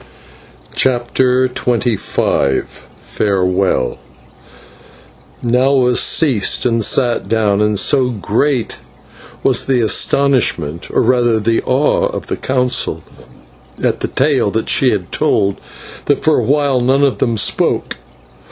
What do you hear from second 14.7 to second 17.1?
had told, that for a while none